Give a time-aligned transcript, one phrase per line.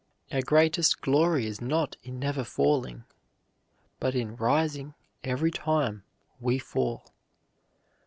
[0.31, 3.03] Our greatest glory is not in never falling,
[3.99, 6.01] but in rising every time
[6.39, 7.13] we fall.